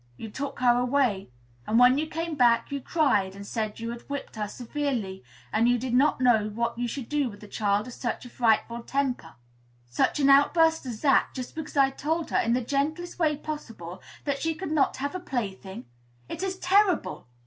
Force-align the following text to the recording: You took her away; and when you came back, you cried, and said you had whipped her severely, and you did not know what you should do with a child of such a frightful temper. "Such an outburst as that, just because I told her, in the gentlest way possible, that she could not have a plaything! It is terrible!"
You 0.17 0.31
took 0.31 0.61
her 0.61 0.79
away; 0.79 1.29
and 1.67 1.77
when 1.77 1.99
you 1.99 2.07
came 2.07 2.33
back, 2.33 2.71
you 2.71 2.81
cried, 2.81 3.35
and 3.35 3.45
said 3.45 3.79
you 3.79 3.91
had 3.91 4.01
whipped 4.09 4.35
her 4.35 4.47
severely, 4.47 5.23
and 5.53 5.69
you 5.69 5.77
did 5.77 5.93
not 5.93 6.19
know 6.19 6.49
what 6.49 6.75
you 6.75 6.87
should 6.87 7.07
do 7.07 7.29
with 7.29 7.43
a 7.43 7.47
child 7.47 7.85
of 7.85 7.93
such 7.93 8.25
a 8.25 8.29
frightful 8.31 8.81
temper. 8.81 9.35
"Such 9.85 10.19
an 10.19 10.27
outburst 10.31 10.87
as 10.87 11.01
that, 11.01 11.27
just 11.35 11.53
because 11.53 11.77
I 11.77 11.91
told 11.91 12.31
her, 12.31 12.37
in 12.39 12.53
the 12.53 12.61
gentlest 12.61 13.19
way 13.19 13.37
possible, 13.37 14.01
that 14.23 14.41
she 14.41 14.55
could 14.55 14.71
not 14.71 14.97
have 14.97 15.13
a 15.13 15.19
plaything! 15.19 15.85
It 16.27 16.41
is 16.41 16.57
terrible!" 16.57 17.27